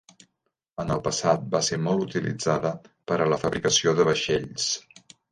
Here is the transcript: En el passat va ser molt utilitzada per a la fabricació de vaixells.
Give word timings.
En 0.83 0.93
el 0.93 1.01
passat 1.07 1.43
va 1.55 1.59
ser 1.67 1.77
molt 1.87 2.05
utilitzada 2.05 2.71
per 3.11 3.19
a 3.25 3.27
la 3.33 3.37
fabricació 3.43 3.93
de 4.01 4.07
vaixells. 4.09 4.65